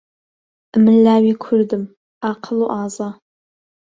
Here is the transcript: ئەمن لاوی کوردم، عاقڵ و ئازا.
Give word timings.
ئەمن 0.73 0.97
لاوی 1.05 1.33
کوردم، 1.43 1.83
عاقڵ 2.25 2.57
و 2.61 2.71
ئازا. 2.73 3.09